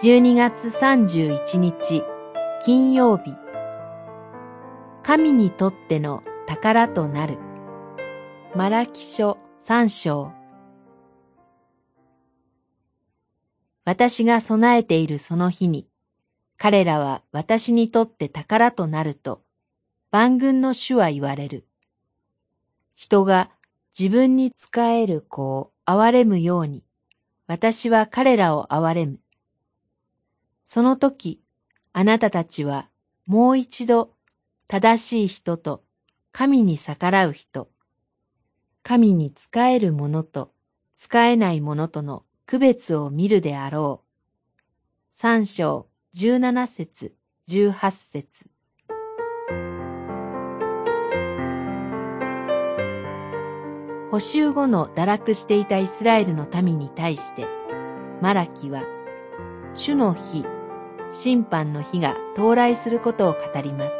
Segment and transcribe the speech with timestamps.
[0.00, 2.04] 12月31日
[2.64, 3.34] 金曜日
[5.02, 7.36] 神にとっての宝となる
[8.54, 10.30] マラキ書三章
[13.84, 15.88] 私が備えているその日に
[16.58, 19.42] 彼らは私にとって宝となると
[20.12, 21.66] 万軍の主は言われる。
[22.94, 23.50] 人が
[23.98, 26.84] 自分に仕える子を憐れむように
[27.48, 29.18] 私は彼らを憐れむ。
[30.68, 31.40] その時、
[31.94, 32.90] あなたたちは
[33.24, 34.12] もう一度
[34.66, 35.82] 正しい人と
[36.30, 37.70] 神に逆らう人、
[38.82, 40.52] 神に仕える者と
[40.94, 44.08] 仕えない者との区別を見るであろう。
[45.14, 47.14] 三章十七節
[47.46, 48.28] 十八節
[54.10, 57.46] 補修後の堕落していたイスラエルの民に対して、
[58.20, 58.82] マラキは、
[59.74, 60.44] 主の日、
[61.12, 63.96] 審判の日が到来することを語ります。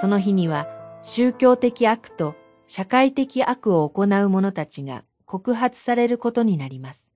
[0.00, 0.66] その日には、
[1.02, 2.34] 宗教的悪と
[2.66, 7.08] 社会的悪を行う者たちが告発されることになります。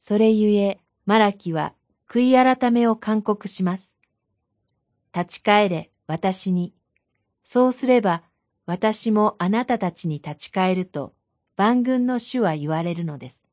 [0.00, 1.74] それゆえ、マラキは
[2.08, 3.94] 悔い改めを勧告します。
[5.14, 6.74] 立ち返れ、私に。
[7.44, 8.22] そうすれば、
[8.66, 11.14] 私もあなたたちに立ち返ると
[11.56, 13.43] 万軍の主は言われるのです。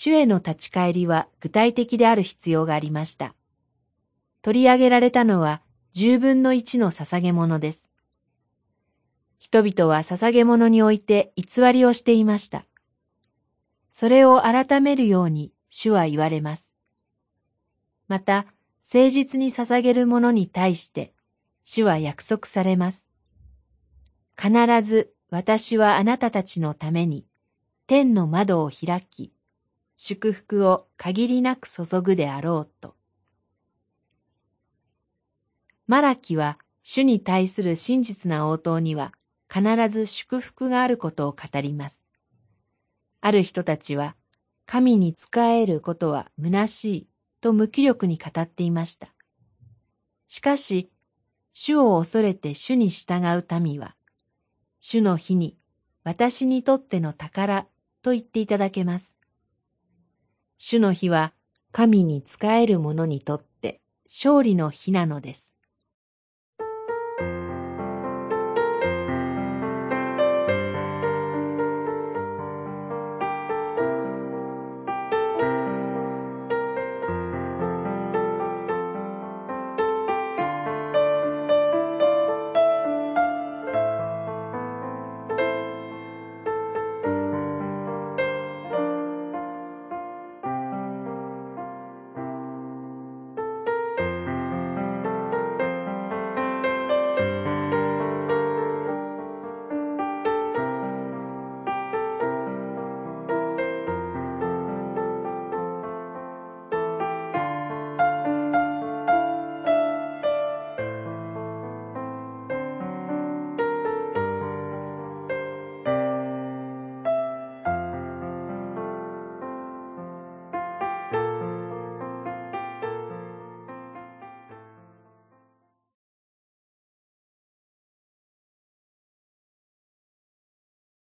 [0.00, 3.34] 主への立ち返りは具体的である必要がありました。
[4.42, 5.60] 取り上げられたのは
[5.92, 7.90] 十分の一の捧げ物です。
[9.40, 12.64] 人々は捧げ物において偽りをしていました。
[13.90, 16.72] それを改めるように主は言われます。
[18.06, 18.46] また、
[18.84, 21.12] 誠実に捧げる者に対して
[21.64, 23.04] 主は約束されます。
[24.40, 24.52] 必
[24.84, 27.26] ず私はあなたたちのために
[27.88, 29.32] 天の窓を開き、
[30.00, 32.94] 祝福を限りなく注ぐであろうと。
[35.88, 39.12] マラキは主に対する真実な応答には
[39.52, 42.04] 必ず祝福があることを語ります。
[43.20, 44.14] ある人たちは
[44.66, 47.08] 神に仕えることは虚しい
[47.40, 49.08] と無気力に語っていました。
[50.28, 50.92] しかし、
[51.52, 53.96] 主を恐れて主に従う民は、
[54.80, 55.56] 主の日に
[56.04, 57.66] 私にとっての宝
[58.02, 59.17] と言っていただけます。
[60.58, 61.32] 主の日は
[61.70, 65.54] 神に仕える者にとって勝利の日なのです。